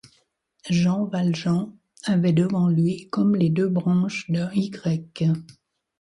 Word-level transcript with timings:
Jean 0.71 1.05
Valjean 1.05 1.77
avait 2.05 2.33
devant 2.33 2.69
lui 2.69 3.07
comme 3.11 3.35
les 3.35 3.51
deux 3.51 3.69
branches 3.69 4.31
d'un 4.31 4.49
Y. 4.55 5.07